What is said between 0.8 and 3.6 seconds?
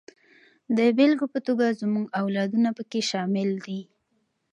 بېلګې په توګه زموږ اولادونه پکې شامل